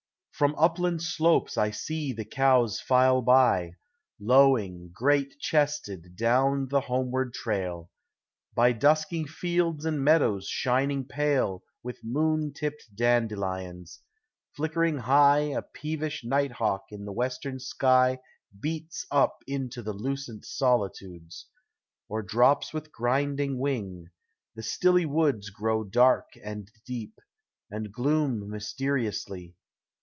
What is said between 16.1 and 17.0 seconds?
night hawk